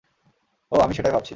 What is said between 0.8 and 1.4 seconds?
আমি তো সেটাই ভাবছি।